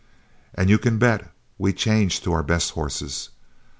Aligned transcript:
And 0.55 0.67
you 0.67 0.79
can 0.79 0.93
just 0.93 0.99
bet 0.99 1.31
we 1.59 1.73
changed 1.73 2.23
to 2.23 2.33
our 2.33 2.41
best 2.41 2.71
horses. 2.71 3.29